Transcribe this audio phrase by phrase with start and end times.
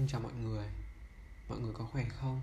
[0.00, 0.66] Xin chào mọi người
[1.48, 2.42] Mọi người có khỏe không?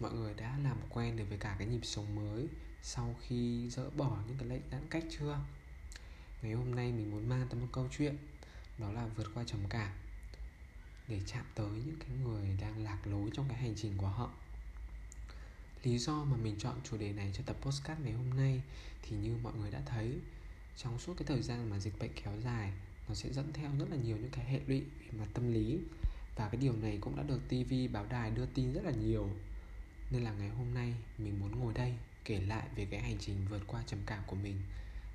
[0.00, 2.48] Mọi người đã làm quen được với cả cái nhịp sống mới
[2.82, 5.38] Sau khi dỡ bỏ những cái lệnh giãn cách chưa?
[6.42, 8.16] Ngày hôm nay mình muốn mang tới một câu chuyện,
[8.78, 9.92] Đó là vượt qua trầm cảm,
[11.08, 14.30] Để chạm tới những cái người đang lạc lối trong cái hành trình của họ
[15.82, 18.62] Lý do mà mình chọn chủ đề này cho tập postcard ngày hôm nay
[19.02, 20.18] Thì như mọi người đã thấy,
[20.76, 22.72] Trong suốt cái thời gian mà dịch bệnh kéo dài,
[23.08, 25.80] Nó sẽ dẫn theo rất là nhiều những cái hệ lụy về mặt tâm lý
[26.36, 29.28] và cái điều này cũng đã được TV báo đài đưa tin rất là nhiều.
[30.10, 33.46] Nên là ngày hôm nay mình muốn ngồi đây kể lại về cái hành trình
[33.50, 34.60] vượt qua trầm cảm của mình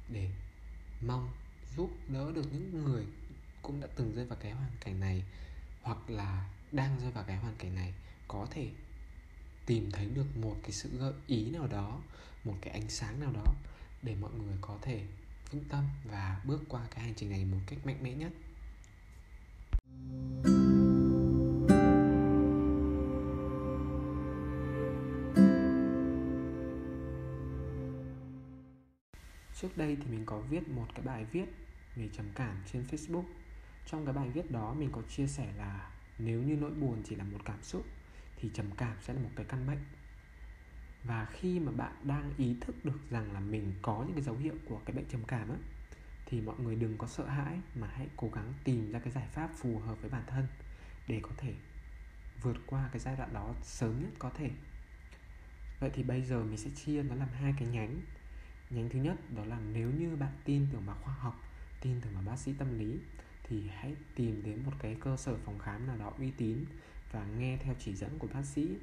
[0.10, 0.30] Để
[1.02, 1.30] mong
[1.78, 3.06] giúp đỡ được những người
[3.62, 5.24] cũng đã từng rơi vào cái hoàn cảnh này
[5.82, 7.94] Hoặc là đang rơi vào cái hoàn cảnh này
[8.28, 8.70] Có thể
[9.66, 12.02] tìm thấy được một cái sự gợi ý nào đó,
[12.44, 13.54] Một cái ánh sáng nào đó
[14.02, 15.06] Để mọi người có thể
[15.52, 18.32] vững tâm và bước qua cái hành trình này một cách mạnh mẽ nhất.
[29.70, 31.46] Trước đây thì mình có viết một cái bài viết
[31.96, 33.24] về trầm cảm trên Facebook.
[33.86, 37.16] Trong cái bài viết đó mình có chia sẻ là nếu như nỗi buồn chỉ
[37.16, 37.86] là một cảm xúc,
[38.36, 39.78] thì trầm cảm sẽ là một cái căn bệnh.
[41.04, 44.36] Và khi mà bạn đang ý thức được rằng là mình có những cái dấu
[44.36, 45.58] hiệu của cái bệnh trầm cảm á,
[46.26, 49.28] thì mọi người đừng có sợ hãi mà hãy cố gắng tìm ra cái giải
[49.32, 50.48] pháp phù hợp với bản thân
[51.08, 51.54] để có thể
[52.42, 54.50] vượt qua cái giai đoạn đó sớm nhất có thể.
[55.80, 58.02] Vậy thì bây giờ mình sẽ chia nó làm hai cái nhánh
[58.70, 61.42] nhánh thứ nhất đó là nếu như bạn tin tưởng vào khoa học,
[61.82, 63.00] tin tưởng vào bác sĩ tâm lý,
[63.44, 66.66] thì hãy tìm đến một cái cơ sở phòng khám nào đó uy tín
[67.12, 68.78] và nghe theo chỉ dẫn của bác sĩ,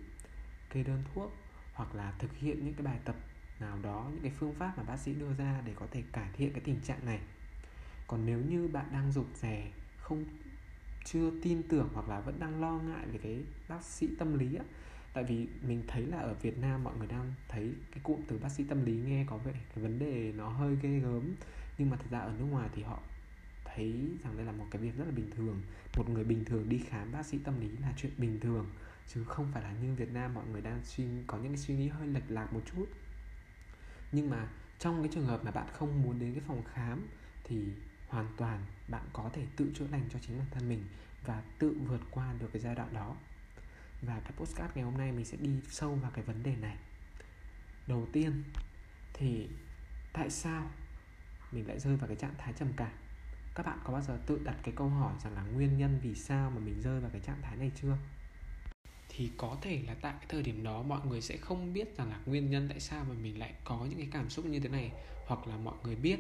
[0.70, 1.32] kê đơn thuốc
[1.74, 3.16] hoặc là thực hiện những cái bài tập
[3.60, 6.30] nào đó, những cái phương pháp mà bác sĩ đưa ra để có thể cải
[6.32, 7.20] thiện cái tình trạng này.
[8.06, 10.24] Còn nếu như bạn đang rụt rè, không,
[11.04, 14.54] chưa tin tưởng hoặc là vẫn đang lo ngại về cái bác sĩ tâm lý
[14.54, 14.64] á
[15.16, 18.38] tại vì mình thấy là ở Việt Nam mọi người đang thấy cái cụm từ
[18.38, 21.34] bác sĩ tâm lý nghe có vẻ cái vấn đề nó hơi ghê gớm.
[21.78, 23.00] Nhưng mà thật ra ở nước ngoài thì họ
[23.64, 23.92] thấy
[24.24, 25.62] rằng đây là một cái việc rất là bình thường.
[25.96, 28.66] Một người bình thường đi khám bác sĩ tâm lý là chuyện bình thường,
[29.08, 31.76] chứ không phải là như Việt Nam mọi người đang suy, có những cái suy
[31.76, 32.86] nghĩ hơi lệch lạc một chút.
[34.12, 34.48] Nhưng mà
[34.78, 37.08] trong cái trường hợp mà bạn không muốn đến cái phòng khám
[37.44, 37.64] thì
[38.08, 40.84] hoàn toàn bạn có thể tự chữa lành cho chính bản thân mình
[41.26, 43.16] và tự vượt qua được cái giai đoạn đó
[44.06, 46.76] và cái postcard ngày hôm nay mình sẽ đi sâu vào cái vấn đề này.
[47.86, 48.44] Đầu tiên
[49.14, 49.48] thì
[50.12, 50.70] tại sao
[51.52, 52.92] mình lại rơi vào cái trạng thái trầm cảm?
[53.54, 56.14] Các bạn có bao giờ tự đặt cái câu hỏi rằng là nguyên nhân vì
[56.14, 57.96] sao mà mình rơi vào cái trạng thái này chưa?
[59.08, 62.10] Thì có thể là tại cái thời điểm đó mọi người sẽ không biết rằng
[62.10, 64.68] là nguyên nhân tại sao mà mình lại có những cái cảm xúc như thế
[64.68, 64.92] này,
[65.26, 66.18] hoặc là mọi người biết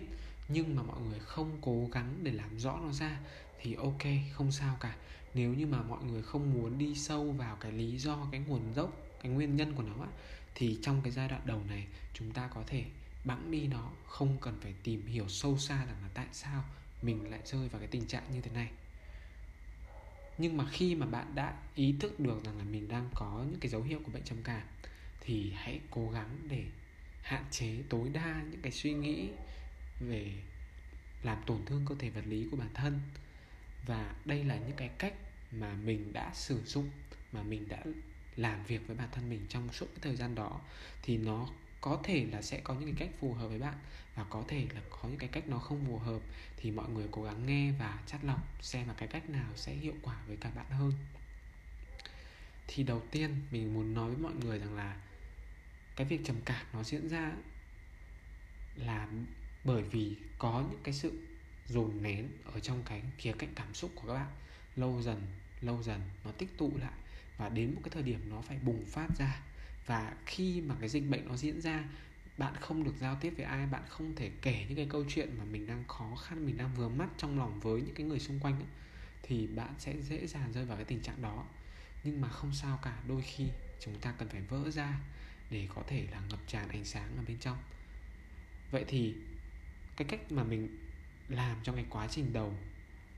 [0.48, 3.20] nhưng mà mọi người không cố gắng để làm rõ nó ra
[3.60, 4.02] thì ok
[4.32, 4.96] không sao cả.
[5.34, 8.72] Nếu như mà mọi người không muốn đi sâu vào cái lý do cái nguồn
[8.72, 8.92] gốc
[9.22, 10.08] cái nguyên nhân của nó á,
[10.54, 12.84] thì trong cái giai đoạn đầu này chúng ta có thể
[13.24, 16.64] bẵng đi nó không cần phải tìm hiểu sâu xa rằng là tại sao
[17.02, 18.68] mình lại rơi vào cái tình trạng như thế này.
[20.38, 23.60] Nhưng mà khi mà bạn đã ý thức được rằng là mình đang có những
[23.60, 24.62] cái dấu hiệu của bệnh trầm cảm
[25.20, 26.64] thì hãy cố gắng để
[27.22, 29.28] hạn chế tối đa những cái suy nghĩ
[30.00, 30.32] về
[31.22, 33.00] làm tổn thương cơ thể vật lý của bản thân.
[33.86, 35.14] Và đây là những cái cách
[35.52, 36.90] mà mình đã sử dụng,
[37.32, 37.82] mà mình đã
[38.36, 40.60] làm việc với bản thân mình trong suốt cái thời gian đó.
[41.02, 41.48] Thì nó
[41.80, 43.74] có thể là sẽ có những cái cách phù hợp với bạn
[44.14, 46.20] và có thể là có những cái cách nó không phù hợp.
[46.56, 49.74] Thì mọi người cố gắng nghe và chắt lọc xem là cái cách nào sẽ
[49.74, 50.92] hiệu quả với cả bạn hơn.
[52.66, 54.96] Thì đầu tiên mình muốn nói với mọi người rằng là
[55.96, 57.32] cái việc trầm cảm nó diễn ra
[58.76, 59.08] là
[59.66, 61.12] bởi vì có những cái sự
[61.68, 64.30] dồn nén ở trong cái khía cạnh cảm xúc của các bạn.
[64.76, 65.22] Lâu dần
[65.60, 66.92] lâu dần nó tích tụ lại
[67.38, 69.42] và đến một cái thời điểm nó phải bùng phát ra.
[69.86, 71.84] Và khi mà cái dịch bệnh nó diễn ra
[72.38, 75.38] bạn không được giao tiếp với ai bạn không thể kể những cái câu chuyện
[75.38, 78.18] mà mình đang khó khăn mình đang vừa mắt trong lòng với những cái người
[78.18, 78.68] xung quanh ấy,
[79.22, 81.46] thì bạn sẽ dễ dàng rơi vào cái tình trạng đó.
[82.04, 83.44] Nhưng mà không sao cả đôi khi
[83.80, 84.98] chúng ta cần phải vỡ ra
[85.50, 87.58] để có thể là ngập tràn ánh sáng ở bên trong.
[88.70, 89.14] Vậy thì
[89.96, 90.78] cái cách mà mình
[91.28, 92.54] làm trong cái quá trình đầu,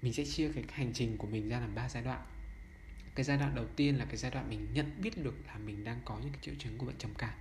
[0.02, 2.26] mình sẽ chia cái hành trình của mình ra làm ba giai đoạn.
[3.14, 5.84] Cái giai đoạn đầu tiên là cái giai đoạn mình nhận biết được là mình
[5.84, 7.34] đang có những cái triệu chứng của bệnh trầm cảm.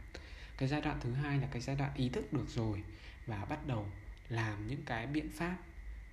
[0.57, 2.83] Cái giai đoạn thứ hai là cái giai đoạn ý thức được rồi
[3.25, 3.87] và bắt đầu
[4.29, 5.57] làm những cái biện pháp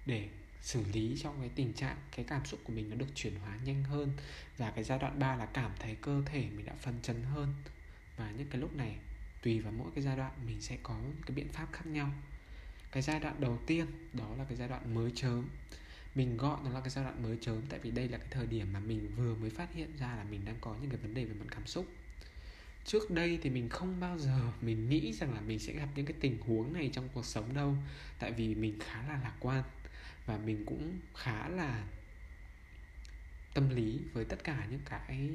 [0.06, 0.28] để
[0.60, 3.58] xử lý trong cái tình trạng, cái cảm xúc của mình nó được chuyển hóa
[3.64, 4.12] nhanh hơn.
[4.56, 7.54] Và cái giai đoạn 3 là cảm thấy cơ thể mình đã phân chấn hơn.
[8.16, 8.96] Và những cái lúc này,
[9.42, 12.12] tùy vào mỗi cái giai đoạn, mình sẽ có cái biện pháp khác nhau
[12.94, 15.48] cái giai đoạn đầu tiên, đó là cái giai đoạn mới chớm.
[16.14, 18.46] Mình gọi nó là cái giai đoạn mới chớm tại vì đây là cái thời
[18.46, 21.14] điểm mà mình vừa mới phát hiện ra là mình đang có những cái vấn
[21.14, 21.86] đề về mặt cảm xúc.
[22.84, 26.06] Trước đây thì mình không bao giờ mình nghĩ rằng là mình sẽ gặp những
[26.06, 27.76] cái tình huống này trong cuộc sống đâu,
[28.18, 29.62] tại vì mình khá là lạc quan
[30.26, 31.84] và mình cũng khá là
[33.54, 35.30] tâm lý với tất cả những cái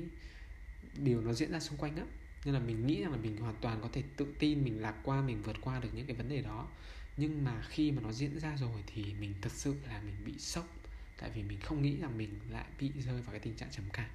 [0.97, 2.03] điều nó diễn ra xung quanh á.
[2.45, 4.95] Nên là mình nghĩ rằng là mình hoàn toàn có thể tự tin, mình lạc
[5.03, 6.67] quan, mình vượt qua được những cái vấn đề đó
[7.19, 10.33] nhưng mà khi mà nó diễn ra rồi thì mình thật sự là mình bị
[10.39, 10.67] sốc.
[11.17, 13.85] Tại vì mình không nghĩ rằng mình lại bị rơi vào cái tình trạng trầm
[13.93, 14.09] cảm.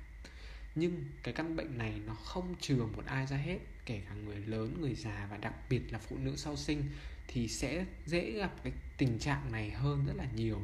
[0.74, 4.36] Nhưng cái căn bệnh này nó không trừ một ai ra hết, kể cả người
[4.36, 6.84] lớn, người già và đặc biệt là phụ nữ sau sinh,
[7.28, 10.62] thì sẽ dễ gặp cái tình trạng này hơn rất là nhiều.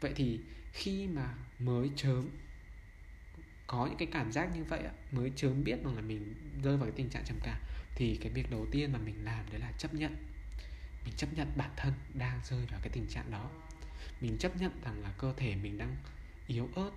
[0.00, 0.40] Vậy thì
[0.72, 2.28] khi mà mới chớm,
[3.66, 4.82] có những cái cảm giác như vậy
[5.12, 7.58] mới chớm biết rằng là mình rơi vào cái tình trạng trầm cảm,
[7.94, 10.29] thì cái việc đầu tiên mà mình làm đấy là chấp nhận
[11.04, 13.50] mình chấp nhận bản thân đang rơi vào cái tình trạng đó.
[14.20, 15.96] Mình chấp nhận rằng là cơ thể mình đang
[16.46, 16.90] yếu ớt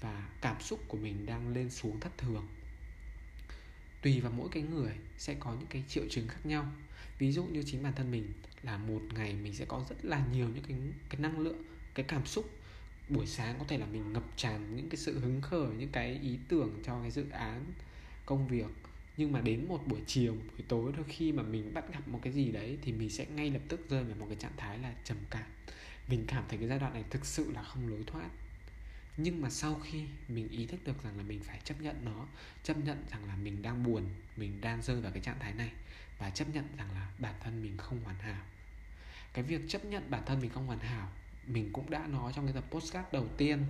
[0.00, 2.48] và cảm xúc của mình đang lên xuống thất thường.
[4.02, 6.72] Tùy vào mỗi cái người sẽ có những cái triệu chứng khác nhau.
[7.18, 8.32] Ví dụ như chính bản thân mình
[8.62, 10.76] là một ngày mình sẽ có rất là nhiều những cái
[11.08, 11.62] cái năng lượng,
[11.94, 12.50] cái cảm xúc.
[13.08, 16.18] Buổi sáng có thể là mình ngập tràn những cái sự hứng khởi, những cái
[16.22, 17.64] ý tưởng cho cái dự án,
[18.26, 18.66] công việc
[19.16, 22.20] nhưng mà đến một buổi chiều buổi tối, đôi khi mà mình bắt gặp một
[22.22, 24.78] cái gì đấy thì mình sẽ ngay lập tức rơi vào một cái trạng thái
[24.78, 25.44] là trầm cảm.
[26.08, 28.28] Mình cảm thấy cái giai đoạn này thực sự là không lối thoát.
[29.16, 32.26] Nhưng mà sau khi mình ý thức được rằng là mình phải chấp nhận nó,
[32.62, 34.04] chấp nhận rằng là mình đang buồn,
[34.36, 35.70] mình đang rơi vào cái trạng thái này
[36.18, 38.42] và chấp nhận rằng là bản thân mình không hoàn hảo.
[39.32, 41.08] Cái việc chấp nhận bản thân mình không hoàn hảo,
[41.46, 43.64] mình cũng đã nói trong cái tập postcard đầu tiên,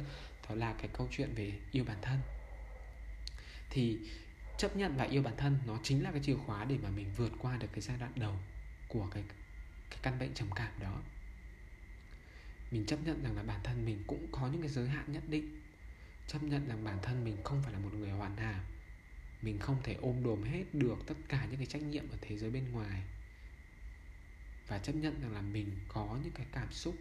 [0.49, 2.19] đó là cái câu chuyện về yêu bản thân.
[3.71, 3.99] Thì
[4.59, 7.13] chấp nhận và yêu bản thân, nó chính là cái chìa khóa để mà mình
[7.17, 8.39] vượt qua được cái giai đoạn đầu
[8.89, 9.23] của cái
[9.91, 11.03] cái căn bệnh trầm cảm đó.
[12.71, 15.23] Mình chấp nhận rằng là bản thân mình cũng có những cái giới hạn nhất
[15.29, 15.61] định.
[16.27, 18.61] Chấp nhận rằng bản thân mình không phải là một người hoàn hảo.
[19.43, 22.37] Mình không thể ôm đồm hết được tất cả những cái trách nhiệm ở thế
[22.37, 23.03] giới bên ngoài.
[24.69, 26.95] Và chấp nhận rằng là mình có những cái cảm xúc,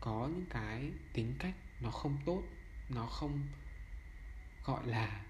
[0.00, 2.42] có những cái tính cách nó không tốt,
[2.88, 3.46] nó không
[4.64, 5.24] gọi là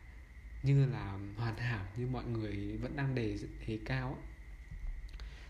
[0.63, 4.19] như là hoàn hảo như mọi người vẫn đang đề thế cao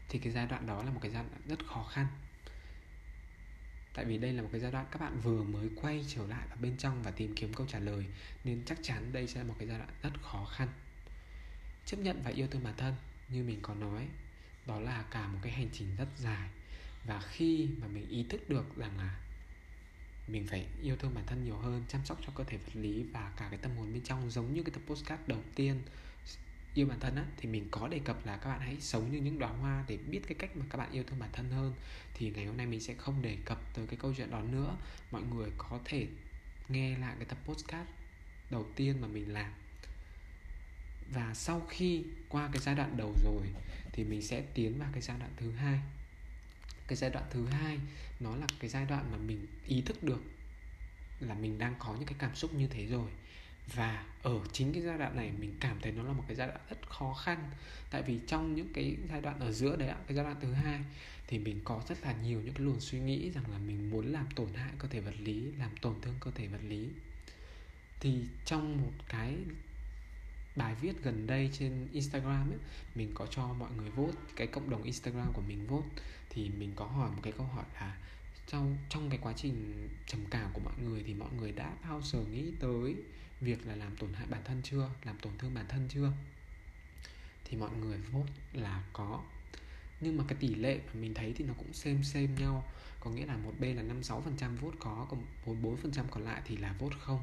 [0.08, 2.06] thì cái giai đoạn đó là một cái giai đoạn rất khó khăn.
[3.94, 6.46] Tại vì đây là một cái giai đoạn các bạn vừa mới quay trở lại
[6.48, 8.06] vào bên trong và tìm kiếm câu trả lời,
[8.44, 10.68] nên chắc chắn đây sẽ là một cái giai đoạn rất khó khăn.
[11.86, 12.94] Chấp nhận và yêu thương bản thân,
[13.28, 14.08] như mình có nói,
[14.66, 16.48] đó là cả một cái hành trình rất dài.
[17.06, 19.20] Và khi mà mình ý thức được rằng là
[20.32, 23.02] mình phải yêu thương bản thân nhiều hơn, chăm sóc cho cơ thể vật lý
[23.02, 24.30] và cả cái tâm hồn bên trong.
[24.30, 25.82] Giống như cái tập postcard đầu tiên
[26.74, 29.18] yêu bản thân á, thì mình có đề cập là các bạn hãy sống như
[29.18, 31.74] những đóa hoa để biết cái cách mà các bạn yêu thương bản thân hơn.
[32.14, 34.76] Thì ngày hôm nay mình sẽ không đề cập tới cái câu chuyện đó nữa.
[35.10, 36.06] Mọi người có thể
[36.68, 37.90] nghe lại cái tập postcard
[38.50, 39.52] đầu tiên mà mình làm.
[41.14, 43.46] Và sau khi qua cái giai đoạn đầu rồi
[43.92, 45.80] thì mình sẽ tiến vào cái giai đoạn thứ hai
[46.86, 47.78] cái giai đoạn thứ hai
[48.20, 50.22] nó là cái giai đoạn mà mình ý thức được
[51.20, 53.10] là mình đang có những cái cảm xúc như thế rồi.
[53.74, 56.48] Và ở chính cái giai đoạn này mình cảm thấy nó là một cái giai
[56.48, 57.50] đoạn rất khó khăn.
[57.90, 60.52] Tại vì trong những cái giai đoạn ở giữa đấy ạ cái giai đoạn thứ
[60.52, 60.80] hai
[61.26, 64.12] thì mình có rất là nhiều những cái luồng suy nghĩ rằng là mình muốn
[64.12, 66.88] làm tổn hại cơ thể vật lý làm tổn thương cơ thể vật lý.
[68.00, 69.36] Thì trong một cái
[70.56, 72.58] bài viết gần đây trên Instagram ấy,
[72.94, 75.88] mình có cho mọi người vote cái cộng đồng Instagram của mình vote
[76.34, 77.96] thì mình có hỏi một cái câu hỏi là
[78.46, 82.02] trong trong cái quá trình trầm cảm của mọi người thì mọi người đã bao
[82.02, 82.94] giờ nghĩ tới
[83.40, 84.90] việc là làm tổn hại bản thân chưa?
[85.04, 86.12] Làm tổn thương bản thân chưa?
[87.44, 89.22] Thì mọi người vote là có.
[90.00, 92.64] Nhưng mà cái tỷ lệ mà mình thấy thì nó cũng xem xem nhau.
[93.00, 95.76] Có nghĩa là một bên là năm sáu phần trăm vote có, còn bốn bốn
[95.76, 97.22] phần trăm còn lại thì là vote không.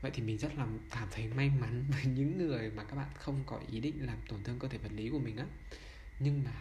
[0.00, 3.08] Vậy thì mình rất là cảm thấy may mắn với những người mà các bạn
[3.14, 5.46] không có ý định làm tổn thương cơ thể vật lý của mình á.
[6.18, 6.52] Nhưng mà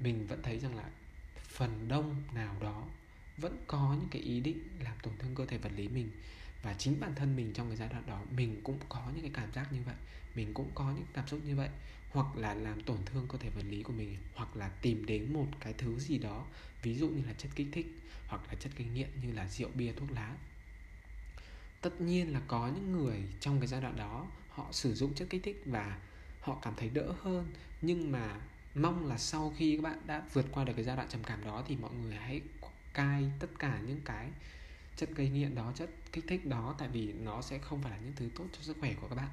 [0.00, 0.90] mình vẫn thấy rằng là
[1.56, 2.84] phần đông nào đó
[3.36, 6.10] vẫn có những cái ý định làm tổn thương cơ thể vật lý mình.
[6.62, 9.30] Và chính bản thân mình trong cái giai đoạn đó, mình cũng có những cái
[9.34, 9.94] cảm giác như vậy,
[10.34, 11.68] mình cũng có những cảm xúc như vậy.
[12.10, 15.32] Hoặc là làm tổn thương cơ thể vật lý của mình, hoặc là tìm đến
[15.32, 16.46] một cái thứ gì đó,
[16.82, 17.86] ví dụ như là chất kích thích,
[18.26, 20.36] hoặc là chất gây nghiện như là rượu bia, thuốc lá.
[21.80, 25.26] Tất nhiên là có những người trong cái giai đoạn đó, họ sử dụng chất
[25.30, 25.98] kích thích và
[26.40, 27.52] họ cảm thấy đỡ hơn.
[27.82, 28.40] Nhưng mà
[28.76, 31.44] mong là sau khi các bạn đã vượt qua được cái giai đoạn trầm cảm
[31.44, 32.40] đó thì mọi người hãy
[32.94, 34.30] cai tất cả những cái
[34.96, 37.98] chất gây nghiện đó chất kích thích đó tại vì nó sẽ không phải là
[37.98, 39.28] những thứ tốt cho sức khỏe của các bạn.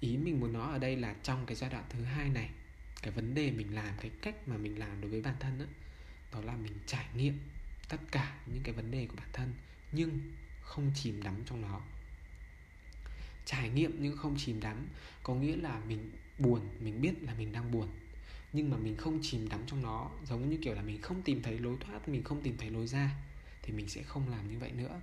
[0.00, 2.50] Ý mình muốn nói ở đây là trong cái giai đoạn thứ hai này
[3.02, 5.64] cái vấn đề mình làm cái cách mà mình làm đối với bản thân đó,
[6.32, 7.38] đó là mình trải nghiệm
[7.88, 9.54] tất cả những cái vấn đề của bản thân
[9.92, 10.20] nhưng
[10.62, 11.80] không chìm đắm trong nó.
[13.44, 14.86] Trải nghiệm nhưng không chìm đắm
[15.22, 17.88] có nghĩa là mình buồn, mình biết là mình đang buồn.
[18.52, 21.42] Nhưng mà mình không chìm đắm trong nó, giống như kiểu là mình không tìm
[21.42, 23.10] thấy lối thoát, mình không tìm thấy lối ra,
[23.62, 25.00] thì mình sẽ không làm như vậy nữa.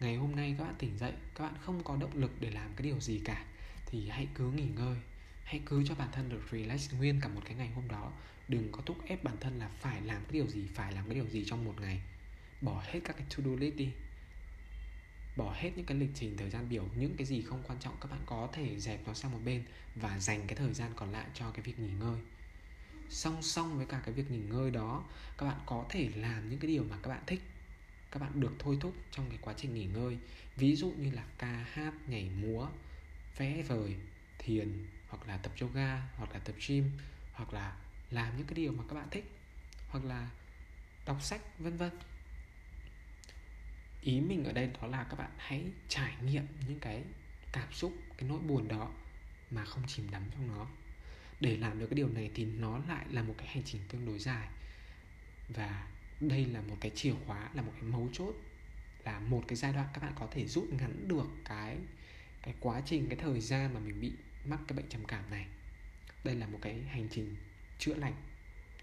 [0.00, 2.70] Ngày hôm nay các bạn tỉnh dậy, các bạn không có động lực để làm
[2.76, 3.46] cái điều gì cả,
[3.86, 4.96] thì hãy cứ nghỉ ngơi.
[5.44, 8.12] Hãy cứ cho bản thân được relax nguyên cả một cái ngày hôm đó.
[8.48, 11.14] Đừng có thúc ép bản thân là phải làm cái điều gì, phải làm cái
[11.14, 12.02] điều gì trong một ngày.
[12.60, 13.90] Bỏ hết các cái to do list đi
[15.36, 17.96] bỏ hết những cái lịch trình, thời gian biểu, những cái gì không quan trọng,
[18.00, 21.12] các bạn có thể dẹp nó sang một bên và dành cái thời gian còn
[21.12, 22.20] lại cho cái việc nghỉ ngơi.
[23.08, 25.04] Song song với cả cái việc nghỉ ngơi đó,
[25.38, 27.40] các bạn có thể làm những cái điều mà các bạn thích,
[28.10, 30.18] các bạn được thôi thúc trong cái quá trình nghỉ ngơi.
[30.56, 32.68] Ví dụ như là ca hát, nhảy múa,
[33.36, 33.96] vẽ vời,
[34.38, 36.90] thiền, hoặc là tập yoga, hoặc là tập gym,
[37.32, 37.76] hoặc là
[38.10, 39.32] làm những cái điều mà các bạn thích,
[39.88, 40.30] hoặc là
[41.06, 41.90] đọc sách, vân vân
[44.02, 47.04] ý mình ở đây đó là các bạn hãy trải nghiệm những cái
[47.52, 48.90] cảm xúc, cái nỗi buồn đó
[49.50, 50.66] mà không chìm đắm trong nó.
[51.40, 54.06] Để làm được cái điều này thì nó lại là một cái hành trình tương
[54.06, 54.48] đối dài.
[55.48, 55.88] Và
[56.20, 58.34] đây là một cái chìa khóa, là một cái mấu chốt,
[59.04, 61.76] là một cái giai đoạn các bạn có thể rút ngắn được cái
[62.42, 64.12] cái quá trình, cái thời gian mà mình bị
[64.44, 65.46] mắc cái bệnh trầm cảm này.
[66.24, 67.36] Đây là một cái hành trình
[67.78, 68.14] chữa lành,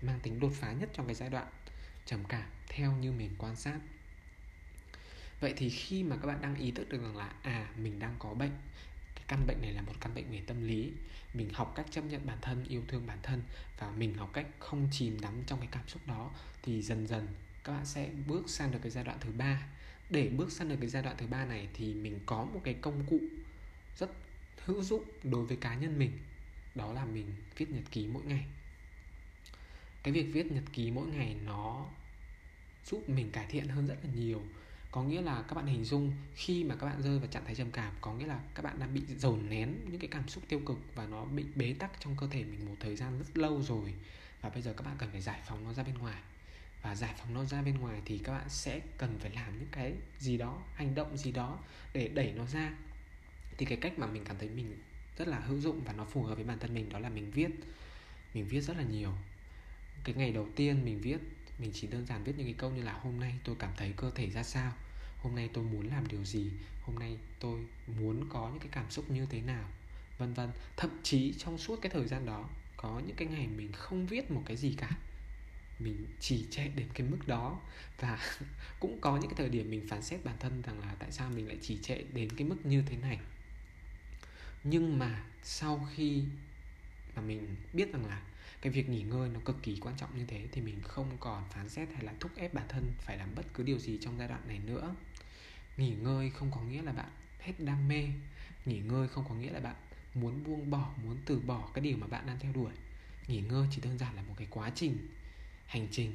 [0.02, 1.48] mang tính đột phá nhất trong cái giai đoạn
[2.06, 3.80] trầm cảm theo như mình quan sát
[5.40, 8.16] vậy thì khi mà các bạn đang ý thức được rằng là à mình đang
[8.20, 8.52] có bệnh,
[9.16, 10.92] cái căn bệnh này là một căn bệnh về tâm lý,
[11.34, 13.42] mình học cách chấp nhận bản thân, yêu thương bản thân
[13.80, 16.32] và mình học cách không chìm đắm trong cái cảm xúc đó,
[16.64, 17.28] thì dần dần
[17.64, 19.68] các bạn sẽ bước sang được cái giai đoạn thứ ba.
[20.10, 22.74] Để bước sang được cái giai đoạn thứ ba này thì mình có một cái
[22.74, 23.20] công cụ
[23.98, 24.10] rất
[24.66, 26.12] hữu dụng đối với cá nhân mình,
[26.76, 27.26] đó là mình
[27.58, 28.46] viết nhật ký mỗi ngày.
[30.04, 31.86] Cái việc viết nhật ký mỗi ngày nó
[32.86, 34.42] giúp mình cải thiện hơn rất là nhiều
[34.98, 37.56] có nghĩa là các bạn hình dung khi mà các bạn rơi vào trạng thái
[37.56, 40.44] trầm cảm, có nghĩa là các bạn đang bị dồn nén những cái cảm xúc
[40.48, 43.38] tiêu cực và nó bị bế tắc trong cơ thể mình một thời gian rất
[43.38, 43.94] lâu rồi.
[44.42, 46.22] Và bây giờ các bạn cần phải giải phóng nó ra bên ngoài.
[46.82, 49.68] Và giải phóng nó ra bên ngoài thì các bạn sẽ cần phải làm những
[49.72, 51.60] cái gì đó, hành động gì đó
[51.94, 52.74] để đẩy nó ra.
[53.58, 54.78] Thì cái cách mà mình cảm thấy mình
[55.18, 57.32] rất là hữu dụng và nó phù hợp với bản thân mình đó là mình
[57.32, 57.50] viết.
[58.34, 59.12] Mình viết rất là nhiều.
[60.04, 61.18] Cái ngày đầu tiên mình viết,
[61.60, 63.94] mình chỉ đơn giản viết những cái câu như là hôm nay tôi cảm thấy
[63.98, 64.74] cơ thể ra sao?
[65.22, 66.52] Hôm nay tôi muốn làm điều gì?
[66.82, 67.60] Hôm nay tôi
[68.00, 69.70] muốn có những cái cảm xúc như thế nào?
[70.18, 70.50] Vân vân.
[70.78, 74.32] Thậm chí trong suốt cái thời gian đó, có những cái ngày mình không viết
[74.32, 74.90] một cái gì cả.
[75.80, 77.60] Mình chỉ chạy đến cái mức đó.
[78.00, 78.20] Và
[78.80, 81.30] cũng có những cái thời điểm mình phán xét bản thân rằng là tại sao
[81.30, 83.20] mình lại chỉ chạy đến cái mức như thế này.
[84.64, 86.24] Nhưng mà sau khi
[87.16, 88.22] mà mình biết rằng là
[88.62, 91.44] cái việc nghỉ ngơi nó cực kỳ quan trọng như thế, thì mình không còn
[91.50, 94.18] phán xét hay là thúc ép bản thân phải làm bất cứ điều gì trong
[94.20, 94.96] giai đoạn này nữa
[95.78, 98.08] nghỉ ngơi không có nghĩa là bạn hết đam mê.
[98.66, 99.76] Nghỉ ngơi không có nghĩa là bạn
[100.14, 102.72] muốn buông bỏ, muốn từ bỏ cái điều mà bạn đang theo đuổi.
[103.28, 104.98] Nghỉ ngơi chỉ đơn giản là một cái quá trình,
[105.66, 106.14] hành trình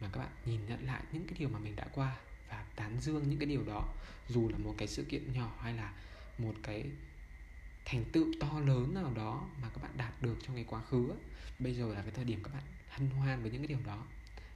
[0.00, 2.16] mà các bạn nhìn nhận lại những cái điều mà mình đã qua
[2.48, 3.94] và tán dương những cái điều đó.
[4.28, 5.92] Dù là một cái sự kiện nhỏ hay là
[6.38, 6.84] một cái
[7.84, 11.12] thành tựu to lớn nào đó mà các bạn đạt được trong cái quá khứ
[11.58, 14.06] bây giờ là cái thời điểm các bạn hân hoan với những cái điều đó.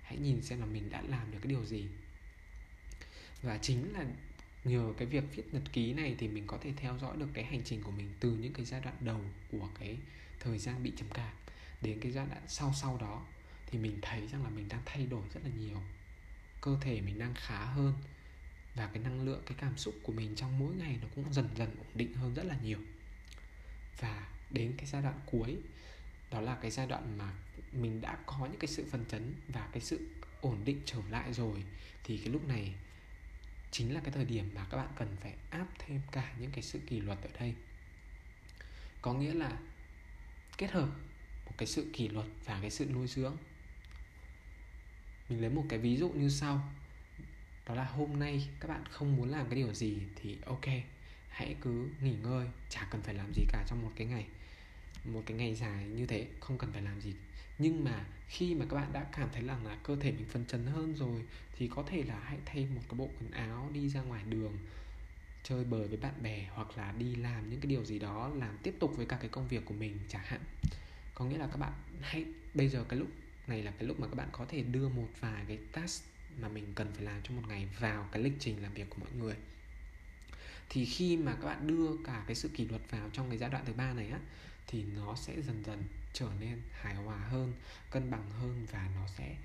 [0.03, 1.87] Hãy nhìn xem là mình đã làm được cái điều gì.
[3.43, 4.05] Và chính là
[4.69, 7.45] nhờ cái việc viết nhật ký này thì mình có thể theo dõi được cái
[7.45, 9.21] hành trình của mình từ những cái giai đoạn đầu
[9.53, 9.97] của cái
[10.41, 11.33] thời gian bị trầm cảm
[11.83, 13.27] đến cái giai đoạn sau sau đó,
[13.67, 15.83] thì mình thấy rằng là mình đang thay đổi rất là nhiều.
[16.61, 17.95] Cơ thể mình đang khá hơn
[18.75, 21.49] và cái năng lượng, cái cảm xúc của mình trong mỗi ngày nó cũng dần
[21.57, 22.79] dần ổn định hơn rất là nhiều.
[24.01, 25.57] Và đến cái giai đoạn cuối,
[26.31, 27.33] đó là cái giai đoạn mà
[27.73, 30.09] mình đã có những cái sự phân chấn và cái sự
[30.41, 31.63] ổn định trở lại rồi,
[32.05, 32.75] thì cái lúc này
[33.71, 36.63] chính là cái thời điểm mà các bạn cần phải áp thêm cả những cái
[36.63, 37.55] sự kỷ luật ở đây.
[39.03, 39.59] Có nghĩa là
[40.59, 40.89] kết hợp
[41.47, 43.37] một cái sự kỷ luật và cái sự nuôi dưỡng.
[45.29, 46.73] Mình lấy một cái ví dụ như sau.
[47.67, 50.67] Đó là hôm nay các bạn không muốn làm cái điều gì thì ok,
[51.29, 54.27] hãy cứ nghỉ ngơi, chả cần phải làm gì cả trong một cái ngày.
[55.05, 57.15] Một cái ngày dài như thế, không cần phải làm gì
[57.59, 60.47] nhưng mà khi mà các bạn đã cảm thấy rằng là cơ thể mình phấn
[60.47, 61.23] chấn hơn rồi,
[61.59, 64.59] thì có thể là hãy thay một cái bộ quần áo đi ra ngoài đường,
[65.43, 68.59] chơi bời với bạn bè, hoặc là đi làm những cái điều gì đó, làm
[68.63, 70.41] tiếp tục với cả cái công việc của mình chẳng hạn.
[71.15, 73.09] Có nghĩa là các bạn hãy, bây giờ cái lúc
[73.47, 76.05] này là cái lúc mà các bạn có thể đưa một vài cái task
[76.41, 78.97] mà mình cần phải làm trong một ngày vào cái lịch trình làm việc của
[79.01, 79.35] mọi người.
[80.69, 83.51] Thì khi mà các bạn đưa cả cái sự kỷ luật vào trong cái giai
[83.51, 84.19] đoạn thứ ba này á,
[84.67, 85.83] thì nó sẽ dần dần
[86.17, 87.55] trở nên hài hòa hơn
[87.91, 89.37] cân bằng hơn và nó sẽ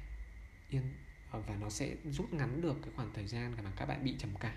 [0.69, 0.93] yên
[1.31, 4.15] ờ, và nó sẽ rút ngắn được cái khoảng thời gian mà các bạn bị
[4.19, 4.55] trầm cảm.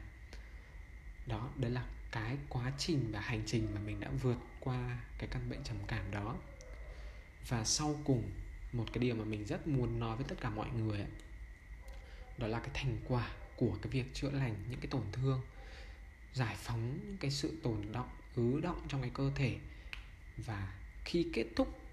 [1.26, 5.28] Đó đấy là cái quá trình và hành trình mà mình đã vượt qua cái
[5.32, 6.36] căn bệnh trầm cảm đó.
[7.48, 8.30] Và sau cùng
[8.72, 11.10] một cái điều mà mình rất muốn nói với tất cả mọi người ấy,
[12.38, 15.40] đó là cái thành quả của cái việc chữa lành những cái tổn thương
[16.32, 19.56] giải phóng những cái sự tồn động ứ động trong cái cơ thể.
[20.36, 20.72] Và
[21.04, 21.83] khi kết thúc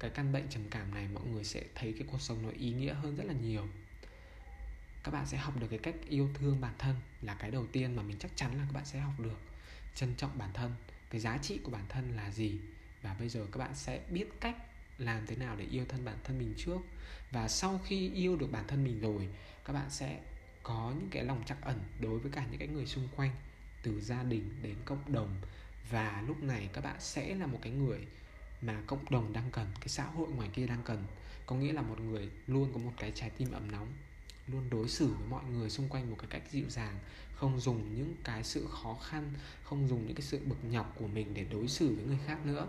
[0.00, 2.72] cái căn bệnh trầm cảm này mọi người sẽ thấy cái cuộc sống nó ý
[2.72, 3.66] nghĩa hơn rất là nhiều.
[5.04, 7.96] Các bạn sẽ học được cái cách yêu thương bản thân là cái đầu tiên
[7.96, 9.38] mà mình chắc chắn là các bạn sẽ học được.
[9.94, 10.74] Trân trọng bản thân,
[11.10, 12.58] cái giá trị của bản thân là gì?
[13.02, 14.56] Và bây giờ các bạn sẽ biết cách
[14.98, 16.78] làm thế nào để yêu thân bản thân mình trước.
[17.30, 19.28] Và sau khi yêu được bản thân mình rồi,
[19.64, 20.20] các bạn sẽ
[20.62, 23.30] có những cái lòng trắc ẩn đối với cả những cái người xung quanh,
[23.82, 25.36] từ gia đình đến cộng đồng.
[25.90, 28.06] Và lúc này các bạn sẽ là một cái người
[28.62, 31.04] mà cộng đồng đang cần, cái xã hội ngoài kia đang cần,
[31.46, 33.88] có nghĩa là một người luôn có một cái trái tim ấm nóng,
[34.46, 36.98] luôn đối xử với mọi người xung quanh một cái cách dịu dàng,
[37.34, 41.06] không dùng những cái sự khó khăn, không dùng những cái sự bực nhọc của
[41.06, 42.66] mình để đối xử với người khác nữa.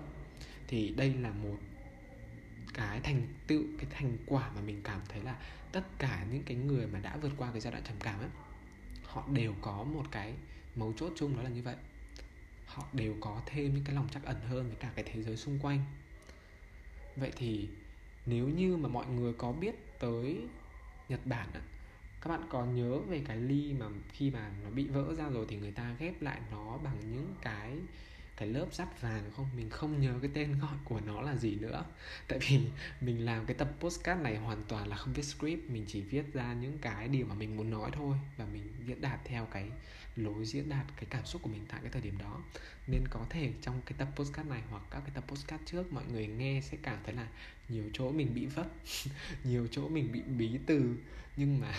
[0.67, 1.57] Thì đây là một
[2.73, 5.35] cái thành tựu, cái thành quả mà mình cảm thấy là
[5.71, 8.29] tất cả những cái người mà đã vượt qua cái giai đoạn trầm cảm ấy,
[9.03, 10.33] họ đều có một cái
[10.75, 11.75] mấu chốt chung đó là như vậy
[12.73, 15.37] họ đều có thêm những cái lòng chắc ẩn hơn với cả cái thế giới
[15.37, 15.79] xung quanh.
[17.15, 17.69] Vậy thì
[18.25, 20.47] nếu như mà mọi người có biết tới
[21.09, 21.61] Nhật Bản á,
[22.21, 25.45] các bạn có nhớ về cái ly mà khi mà nó bị vỡ ra rồi
[25.49, 27.77] thì người ta ghép lại nó bằng những cái
[28.41, 29.47] cái lớp sắt vàng không?
[29.55, 31.85] Mình không nhớ cái tên gọi của nó là gì nữa.
[32.27, 32.59] Tại vì
[33.01, 36.33] mình làm cái tập postcard này hoàn toàn là không viết script, mình chỉ viết
[36.33, 39.69] ra những cái điều mà mình muốn nói thôi và mình diễn đạt theo cái
[40.15, 42.41] lối diễn đạt, cái cảm xúc của mình tại cái thời điểm đó.
[42.87, 46.03] Nên có thể trong cái tập postcard này hoặc các cái tập postcard trước, mọi
[46.11, 47.27] người nghe sẽ cảm thấy là
[47.69, 48.67] nhiều chỗ mình bị vấp,
[49.43, 50.95] nhiều chỗ mình bị bí từ.
[51.37, 51.73] Nhưng mà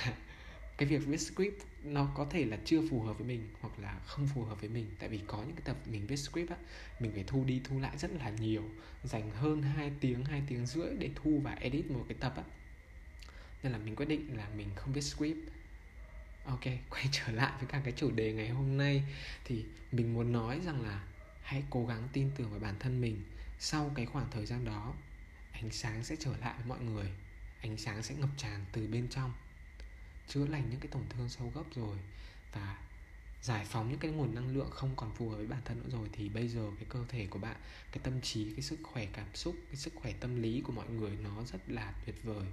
[0.83, 4.01] cái việc viết script nó có thể là chưa phù hợp với mình hoặc là
[4.07, 4.91] không phù hợp với mình.
[4.99, 6.57] Tại vì có những cái tập mình viết script á,
[7.01, 8.63] mình phải thu đi thu lại rất là nhiều,
[9.05, 12.43] dành hơn 2 tiếng 2 tiếng rưỡi để thu và edit một cái tập á.
[13.63, 15.39] Nên là mình quyết định là mình không viết script.
[16.45, 19.05] Ok, quay trở lại với cả cái chủ đề ngày hôm nay.
[19.45, 21.05] Thì mình muốn nói rằng là
[21.43, 23.23] hãy cố gắng tin tưởng vào bản thân mình.
[23.59, 24.95] Sau cái khoảng thời gian đó,
[25.53, 27.11] ánh sáng sẽ trở lại với mọi người.
[27.61, 29.33] Ánh sáng sẽ ngập tràn từ bên trong
[30.29, 31.97] chữa lành những cái tổn thương sâu gốc rồi
[32.53, 32.79] và
[33.43, 35.89] giải phóng những cái nguồn năng lượng không còn phù hợp với bản thân nữa
[35.91, 37.57] rồi, thì bây giờ cái cơ thể của bạn,
[37.93, 40.89] cái tâm trí, cái sức khỏe cảm xúc, cái sức khỏe tâm lý của mọi
[40.89, 42.47] người nó rất là tuyệt vời.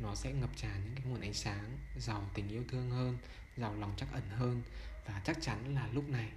[0.00, 3.18] Nó sẽ ngập tràn những cái nguồn ánh sáng, giàu tình yêu thương hơn,
[3.56, 4.62] giàu lòng chắc ẩn hơn.
[5.06, 6.28] Và chắc chắn là lúc này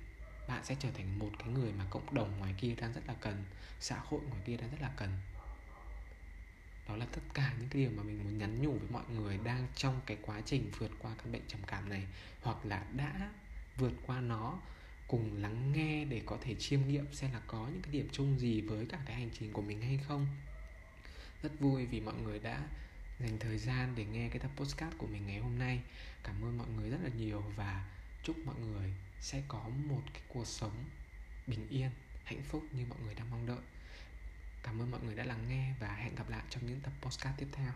[0.48, 3.14] bạn sẽ trở thành một cái người mà cộng đồng ngoài kia đang rất là
[3.22, 3.44] cần,
[3.80, 5.10] xã hội ngoài kia đang rất là cần
[6.88, 9.40] đó là tất cả những cái điều mà mình muốn nhắn nhủ với mọi người
[9.44, 12.08] đang trong cái quá trình vượt qua căn bệnh trầm cảm này,
[12.42, 13.32] hoặc là đã
[13.78, 14.60] vượt qua nó,
[15.08, 18.40] cùng lắng nghe để có thể chiêm nghiệm xem là có những cái điểm chung
[18.40, 20.28] gì với cả cái hành trình của mình hay không.
[21.44, 22.68] Rất vui vì mọi người đã
[23.20, 25.82] dành thời gian để nghe cái tập postcard của mình ngày hôm nay.
[26.24, 27.86] Cảm ơn mọi người rất là nhiều và
[28.24, 30.86] chúc mọi người sẽ có một cái cuộc sống
[31.48, 31.90] bình yên,
[32.24, 33.62] hạnh phúc như mọi người đang mong đợi
[34.66, 37.38] cảm ơn mọi người đã lắng nghe và hẹn gặp lại trong những tập podcast
[37.38, 37.72] tiếp theo.